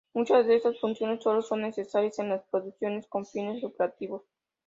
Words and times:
Muchas 0.15 0.47
de 0.47 0.55
esas 0.55 0.79
funciones 0.79 1.21
sólo 1.21 1.43
son 1.43 1.61
necesarias 1.61 2.17
en 2.17 2.29
las 2.29 2.43
producciones 2.45 3.05
con 3.05 3.23
fines 3.23 3.61
lucrativos. 3.61 4.23